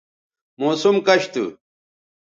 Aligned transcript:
موسم 0.59 0.95
کش 1.07 1.23
تھو 1.33 1.45